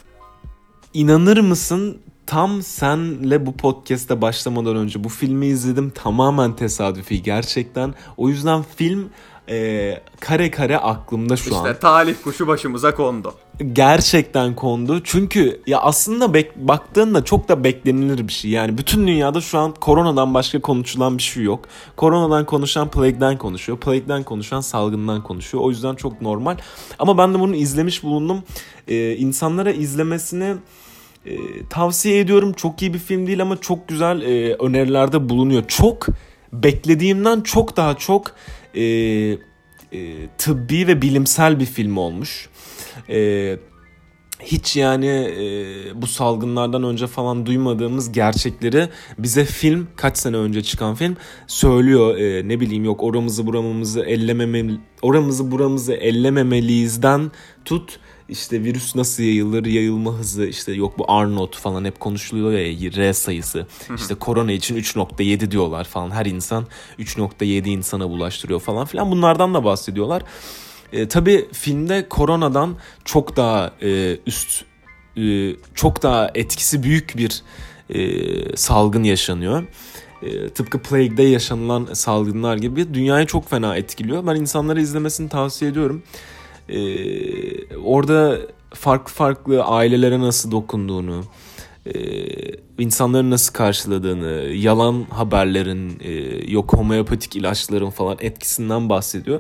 İnanır 0.94 1.38
mısın 1.38 2.02
tam 2.28 2.62
senle 2.64 3.46
bu 3.46 3.58
podcast'te 3.58 4.22
başlamadan 4.22 4.76
önce 4.76 5.04
bu 5.04 5.10
filmi 5.10 5.46
izledim 5.46 5.90
tamamen 5.90 6.56
tesadüfi 6.56 7.24
gerçekten. 7.24 7.94
O 8.18 8.30
yüzden 8.30 8.64
film 8.76 9.10
e, 9.50 10.02
kare 10.20 10.52
kare 10.52 10.78
aklımda 10.78 11.38
şu 11.38 11.58
an. 11.58 11.66
İşte 11.66 11.80
talih 11.80 12.16
kuşu 12.24 12.48
başımıza 12.48 12.96
kondu. 12.96 13.34
gerçekten 13.74 14.56
kondu. 14.56 15.02
Çünkü 15.04 15.62
ya 15.68 15.80
aslında 15.80 16.26
bek- 16.26 16.68
baktığında 16.68 17.24
çok 17.26 17.50
da 17.50 17.64
beklenilir 17.64 18.28
bir 18.28 18.34
şey. 18.34 18.52
Yani 18.52 18.78
bütün 18.78 19.08
dünyada 19.08 19.42
şu 19.42 19.58
an 19.60 19.74
koronadan 19.74 20.34
başka 20.34 20.62
konuşulan 20.62 21.18
bir 21.18 21.24
şey 21.24 21.44
yok. 21.44 21.66
Koronadan 21.96 22.46
konuşan 22.46 22.92
Plague'den 22.92 23.38
konuşuyor. 23.38 23.78
Plague'den 23.80 24.24
konuşan 24.24 24.62
salgından 24.62 25.24
konuşuyor. 25.24 25.64
O 25.64 25.70
yüzden 25.70 25.96
çok 25.96 26.22
normal. 26.22 26.58
Ama 27.00 27.18
ben 27.18 27.34
de 27.34 27.40
bunu 27.40 27.56
izlemiş 27.56 28.04
bulundum. 28.04 28.44
Ee, 28.88 29.16
insanlara 29.16 29.72
izlemesini 29.72 30.56
e, 31.26 31.38
tavsiye 31.70 32.20
ediyorum. 32.20 32.54
Çok 32.54 32.82
iyi 32.82 32.94
bir 32.94 33.00
film 33.00 33.28
değil 33.28 33.42
ama 33.42 33.62
çok 33.62 33.88
güzel 33.88 34.22
e, 34.22 34.54
önerilerde 34.54 35.30
bulunuyor. 35.30 35.64
Çok 35.68 36.08
beklediğimden 36.54 37.42
çok 37.42 37.78
daha 37.78 37.98
çok 37.98 38.32
e, 38.76 38.84
e, 38.84 39.38
tıbbi 40.38 40.88
ve 40.88 41.02
bilimsel 41.02 41.60
bir 41.60 41.66
film 41.66 41.98
olmuş. 41.98 42.50
E, 43.10 43.58
hiç 44.40 44.76
yani 44.76 45.08
e, 45.08 46.02
bu 46.02 46.08
salgınlardan 46.08 46.84
önce 46.84 47.08
falan 47.08 47.46
duymadığımız 47.46 48.12
gerçekleri 48.12 48.90
bize 49.18 49.46
film 49.46 49.88
kaç 49.96 50.18
sene 50.18 50.38
önce 50.38 50.64
çıkan 50.64 50.96
film 50.96 51.18
söylüyor. 51.48 52.18
E, 52.18 52.48
ne 52.48 52.60
bileyim 52.60 52.84
yok 52.84 53.04
oramızı 53.04 53.48
buramızı 53.48 54.02
ellememeli 54.02 54.78
oramızı 55.02 55.52
buramızı 55.52 55.94
ellememeliyizden 55.94 57.32
tut 57.66 58.00
işte 58.30 58.64
virüs 58.64 58.96
nasıl 58.96 59.24
yayılır, 59.24 59.66
yayılma 59.66 60.14
hızı 60.14 60.46
işte 60.46 60.72
yok 60.72 61.00
bu 61.00 61.04
R 61.04 61.36
not 61.36 61.58
falan 61.58 61.86
hep 61.86 62.00
konuşuluyor 62.00 62.52
ya 62.52 62.92
R 62.96 63.14
sayısı. 63.14 63.68
işte 63.96 64.16
korona 64.16 64.52
için 64.52 64.78
3.7 64.78 65.52
diyorlar 65.52 65.84
falan. 65.84 66.12
Her 66.12 66.26
insan 66.26 66.66
3.7 67.00 67.70
insana 67.70 68.10
bulaştırıyor 68.10 68.60
falan 68.60 68.86
filan. 68.86 69.12
Bunlardan 69.12 69.54
da 69.54 69.64
bahsediyorlar. 69.64 70.24
E, 70.94 71.08
tabii 71.08 71.48
filmde 71.52 72.10
koronadan 72.10 72.76
çok 73.06 73.36
daha 73.36 73.72
e, 73.82 74.18
üst 74.26 74.66
e, 75.18 75.56
çok 75.76 76.04
daha 76.04 76.32
etkisi 76.36 76.84
büyük 76.84 77.18
bir 77.18 77.42
e, 77.90 78.56
salgın 78.56 79.04
yaşanıyor. 79.04 79.64
E, 80.22 80.50
tıpkı 80.50 80.80
Plague'de 80.80 81.24
yaşanılan 81.24 81.88
salgınlar 81.94 82.58
gibi 82.58 82.94
dünyayı 82.94 83.26
çok 83.26 83.50
fena 83.50 83.78
etkiliyor. 83.78 84.28
Ben 84.28 84.36
insanlara 84.36 84.80
izlemesini 84.80 85.30
tavsiye 85.30 85.72
ediyorum. 85.72 86.04
E, 86.70 87.78
orada 87.78 88.38
farklı 88.74 89.14
farklı 89.14 89.64
ailelere 89.64 90.20
nasıl 90.20 90.52
dokunduğunu, 90.52 91.24
e, 91.86 91.94
insanların 92.80 93.32
nasıl 93.32 93.54
karşıladığını, 93.54 94.54
yalan 94.54 95.06
haberlerin, 95.10 96.00
e, 96.04 96.12
yok 96.52 96.74
homeopatik 96.74 97.36
ilaçların 97.36 97.90
falan 97.90 98.18
etkisinden 98.22 98.90
bahsediyor. 98.90 99.40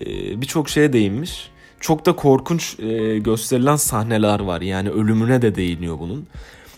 E, 0.00 0.06
Birçok 0.40 0.68
şeye 0.68 0.92
değinmiş. 0.92 1.50
Çok 1.80 2.06
da 2.06 2.12
korkunç 2.16 2.80
e, 2.80 3.18
gösterilen 3.18 3.76
sahneler 3.76 4.40
var. 4.40 4.60
Yani 4.60 4.90
ölümüne 4.90 5.42
de 5.42 5.54
değiniyor 5.54 5.98
bunun. 5.98 6.26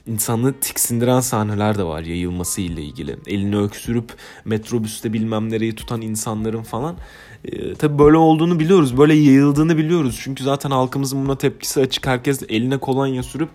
İnsanı 0.09 0.61
tiksindiren 0.61 1.21
sahneler 1.21 1.79
de 1.79 1.85
var 1.85 2.03
yayılması 2.03 2.61
ile 2.61 2.83
ilgili. 2.83 3.17
Elini 3.27 3.57
öksürüp 3.59 4.13
metrobüste 4.45 5.13
bilmem 5.13 5.51
nereyi 5.51 5.75
tutan 5.75 6.01
insanların 6.01 6.63
falan. 6.63 6.97
E, 7.45 7.75
tabii 7.75 7.99
böyle 7.99 8.17
olduğunu 8.17 8.61
biliyoruz. 8.61 8.99
Böyle 8.99 9.15
yayıldığını 9.15 9.79
biliyoruz. 9.79 10.21
Çünkü 10.23 10.45
zaten 10.45 10.71
halkımızın 10.71 11.27
buna 11.27 11.39
tepkisi 11.39 11.81
açık. 11.81 12.07
Herkes 12.07 12.43
eline 12.49 12.79
kolonya 12.79 13.23
sürüp 13.23 13.49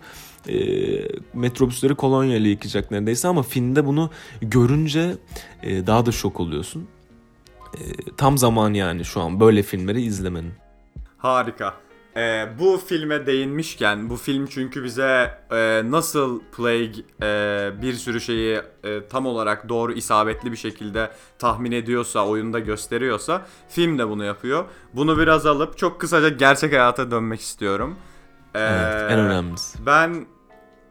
e, 0.48 0.56
metrobüsleri 1.34 1.94
kolonya 1.94 2.36
ile 2.36 2.48
yıkayacak 2.48 2.90
neredeyse. 2.90 3.28
Ama 3.28 3.42
filmde 3.42 3.86
bunu 3.86 4.10
görünce 4.40 5.14
e, 5.62 5.86
daha 5.86 6.06
da 6.06 6.12
şok 6.12 6.40
oluyorsun. 6.40 6.88
E, 7.74 7.80
tam 8.16 8.38
zaman 8.38 8.74
yani 8.74 9.04
şu 9.04 9.20
an 9.20 9.40
böyle 9.40 9.62
filmleri 9.62 10.02
izlemenin. 10.02 10.52
Harika. 11.18 11.83
Ee, 12.16 12.48
bu 12.58 12.80
filme 12.86 13.26
değinmişken, 13.26 14.10
bu 14.10 14.16
film 14.16 14.46
çünkü 14.46 14.84
bize 14.84 15.38
e, 15.50 15.82
nasıl 15.90 16.40
Plague 16.56 17.02
e, 17.22 17.82
bir 17.82 17.92
sürü 17.94 18.20
şeyi 18.20 18.60
e, 18.84 19.06
tam 19.08 19.26
olarak 19.26 19.68
doğru 19.68 19.92
isabetli 19.92 20.52
bir 20.52 20.56
şekilde 20.56 21.10
tahmin 21.38 21.72
ediyorsa, 21.72 22.26
oyunda 22.26 22.58
gösteriyorsa, 22.58 23.46
film 23.68 23.98
de 23.98 24.08
bunu 24.08 24.24
yapıyor. 24.24 24.64
Bunu 24.92 25.18
biraz 25.18 25.46
alıp 25.46 25.78
çok 25.78 26.00
kısaca 26.00 26.28
gerçek 26.28 26.72
hayata 26.72 27.10
dönmek 27.10 27.40
istiyorum. 27.40 27.96
Ee, 28.54 28.58
Evet, 28.60 29.12
en 29.12 29.18
önemlisi. 29.18 29.86
Ben 29.86 30.26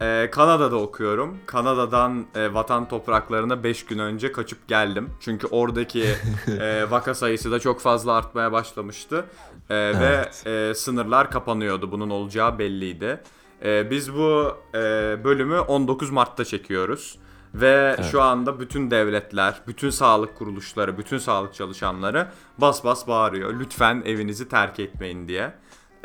e, 0.03 0.29
Kanada'da 0.31 0.75
okuyorum. 0.75 1.37
Kanada'dan 1.45 2.25
e, 2.35 2.53
vatan 2.53 2.87
topraklarına 2.87 3.63
5 3.63 3.85
gün 3.85 3.99
önce 3.99 4.31
kaçıp 4.31 4.67
geldim. 4.67 5.09
Çünkü 5.19 5.47
oradaki 5.47 6.03
e, 6.59 6.91
vaka 6.91 7.13
sayısı 7.13 7.51
da 7.51 7.59
çok 7.59 7.81
fazla 7.81 8.13
artmaya 8.13 8.51
başlamıştı. 8.51 9.25
E, 9.69 9.75
Evet. 9.75 10.43
Ve 10.45 10.51
e, 10.69 10.73
sınırlar 10.73 11.31
kapanıyordu. 11.31 11.91
Bunun 11.91 12.09
olacağı 12.09 12.59
belliydi. 12.59 13.21
E, 13.65 13.91
biz 13.91 14.13
bu 14.13 14.57
e, 14.75 14.79
bölümü 15.23 15.59
19 15.59 16.09
Mart'ta 16.11 16.45
çekiyoruz. 16.45 17.19
Ve 17.53 17.97
şu 18.11 18.21
anda 18.21 18.59
bütün 18.59 18.91
devletler, 18.91 19.61
bütün 19.67 19.89
sağlık 19.89 20.35
kuruluşları, 20.35 20.97
bütün 20.97 21.17
sağlık 21.17 21.53
çalışanları 21.53 22.27
bas 22.57 22.83
bas 22.83 23.07
bağırıyor. 23.07 23.59
Lütfen 23.59 24.03
evinizi 24.05 24.49
terk 24.49 24.79
etmeyin 24.79 25.27
diye. 25.27 25.53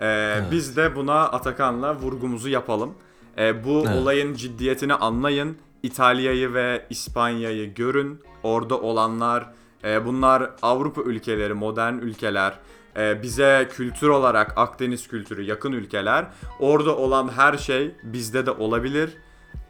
E, 0.03 0.37
Biz 0.51 0.77
de 0.77 0.97
buna 0.97 1.21
Atakan'la 1.21 1.95
vurgumuzu 1.97 2.49
yapalım. 2.49 2.95
E, 3.39 3.65
bu 3.65 3.85
Evet. 3.87 3.97
olayın 3.97 4.35
ciddiyetini 4.35 4.95
anlayın. 4.95 5.57
İtalya'yı 5.83 6.55
ve 6.55 6.87
İspanya'yı 6.91 7.75
görün. 7.75 8.21
Orada 8.43 8.81
olanlar, 8.81 9.47
e, 9.85 10.07
bunlar 10.07 10.51
Avrupa 10.63 11.03
ülkeleri, 11.03 11.55
modern 11.55 11.95
ülkeler. 11.95 12.59
E, 12.97 13.23
bize 13.23 13.69
kültür 13.73 14.09
olarak 14.09 14.53
Akdeniz 14.59 15.09
kültürü 15.09 15.43
yakın 15.43 15.73
ülkeler. 15.73 16.27
Orada 16.61 16.97
olan 16.97 17.29
her 17.29 17.59
şey 17.59 17.91
bizde 18.03 18.47
de 18.47 18.51
olabilir. 18.51 19.11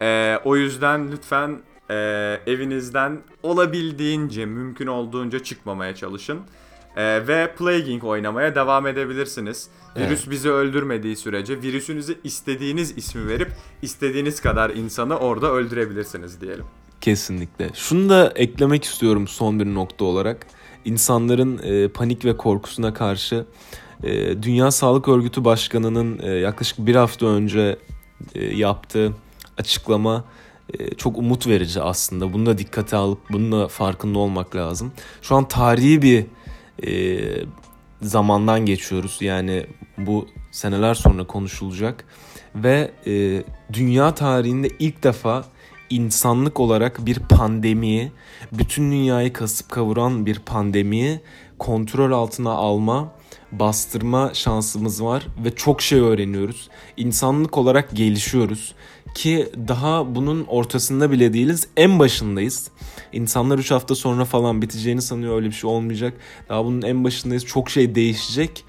E, 0.03 0.39
o 0.45 0.57
yüzden 0.57 1.13
lütfen 1.13 1.61
e, 1.91 1.95
evinizden 2.47 3.21
olabildiğince, 3.43 4.47
mümkün 4.47 4.87
olduğunca 4.87 5.39
çıkmamaya 5.43 5.95
çalışın. 5.95 6.41
E, 6.99 7.29
ve 7.29 7.55
Plaguing 7.59 8.05
oynamaya 8.05 8.55
devam 8.55 8.87
edebilirsiniz. 8.87 9.69
Virüs 9.97 10.31
bizi 10.31 10.51
öldürmediği 10.51 11.17
sürece 11.17 11.63
virüsünüzü 11.63 12.19
istediğiniz 12.25 12.99
ismi 12.99 13.29
verip 13.29 13.53
istediğiniz 13.83 14.41
kadar 14.41 14.71
insanı 14.71 15.19
orada 15.19 15.53
öldürebilirsiniz 15.53 16.41
diyelim. 16.41 16.65
Kesinlikle. 17.01 17.71
Şunu 17.75 18.09
da 18.09 18.33
eklemek 18.37 18.85
istiyorum 18.85 19.29
son 19.29 19.61
bir 19.61 19.75
nokta 19.75 20.05
olarak. 20.05 20.47
İnsanların 20.85 21.61
e, 21.63 21.89
panik 21.89 22.25
ve 22.25 22.37
korkusuna 22.37 22.95
karşı 22.95 23.45
e, 24.03 24.43
Dünya 24.43 24.71
Sağlık 24.71 25.09
Örgütü 25.09 25.45
Başkanı'nın 25.45 26.19
e, 26.23 26.31
yaklaşık 26.31 26.79
bir 26.79 26.95
hafta 26.95 27.27
önce 27.27 27.77
e, 28.35 28.45
yaptığı 28.57 29.13
açıklama 29.59 30.25
e, 30.79 30.95
çok 30.95 31.19
umut 31.19 31.47
verici 31.47 31.81
aslında. 31.81 32.33
Bunu 32.33 32.47
da 32.47 32.59
dikkate 32.59 32.97
alıp 32.97 33.19
bunun 33.31 33.53
da 33.53 33.69
farkında 33.69 34.19
olmak 34.19 34.57
lazım. 34.57 34.93
Şu 35.23 35.37
an 35.37 35.49
tarihi 35.49 36.03
bir 36.03 36.27
e, 36.87 37.21
zamandan 38.03 38.67
geçiyoruz. 38.67 39.19
Yani 39.21 39.67
bu 39.99 40.27
seneler 40.51 40.95
sonra 40.95 41.27
konuşulacak 41.27 42.05
ve 42.55 42.91
e, 43.07 43.43
dünya 43.73 44.15
tarihinde 44.15 44.69
ilk 44.79 45.03
defa 45.03 45.45
insanlık 45.91 46.61
olarak 46.61 47.07
bir 47.07 47.19
pandemiyi, 47.19 48.13
bütün 48.53 48.91
dünyayı 48.91 49.33
kasıp 49.33 49.69
kavuran 49.69 50.27
bir 50.27 50.39
pandemiyi 50.39 51.21
kontrol 51.59 52.13
altına 52.13 52.51
alma, 52.51 53.13
bastırma 53.53 54.35
şansımız 54.35 55.05
var 55.05 55.27
ve 55.45 55.55
çok 55.55 55.83
şey 55.83 56.01
öğreniyoruz. 56.01 56.69
İnsanlık 56.97 57.59
olarak 57.59 57.97
gelişiyoruz 57.97 58.75
ki 59.15 59.49
daha 59.69 60.15
bunun 60.15 60.45
ortasında 60.45 61.11
bile 61.11 61.33
değiliz. 61.33 61.69
En 61.77 61.99
başındayız. 61.99 62.71
İnsanlar 63.13 63.59
3 63.59 63.71
hafta 63.71 63.95
sonra 63.95 64.25
falan 64.25 64.63
biteceğini 64.63 65.03
sanıyor 65.03 65.37
öyle 65.37 65.47
bir 65.47 65.53
şey 65.53 65.71
olmayacak. 65.71 66.15
Daha 66.49 66.65
bunun 66.65 66.83
en 66.83 67.05
başındayız. 67.05 67.47
Çok 67.47 67.71
şey 67.71 67.95
değişecek 67.95 68.65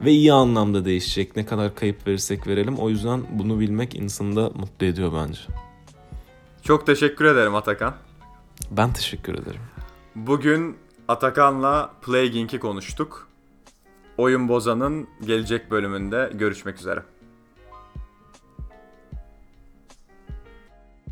ve 0.00 0.10
iyi 0.10 0.32
anlamda 0.32 0.84
değişecek. 0.84 1.36
Ne 1.36 1.46
kadar 1.46 1.74
kayıp 1.74 2.06
verirsek 2.06 2.46
verelim. 2.46 2.76
O 2.76 2.90
yüzden 2.90 3.22
bunu 3.30 3.60
bilmek 3.60 3.94
insanı 3.94 4.36
da 4.36 4.50
mutlu 4.54 4.86
ediyor 4.86 5.12
bence. 5.14 5.40
Çok 6.62 6.86
teşekkür 6.86 7.24
ederim 7.24 7.54
Atakan. 7.54 7.94
Ben 8.70 8.92
teşekkür 8.92 9.34
ederim. 9.34 9.60
Bugün 10.16 10.76
Atakan'la 11.08 11.90
Plaguing'i 12.02 12.58
konuştuk. 12.58 13.28
Oyun 14.18 14.48
Bozan'ın 14.48 15.08
gelecek 15.26 15.70
bölümünde 15.70 16.30
görüşmek 16.34 16.78
üzere. 16.78 17.02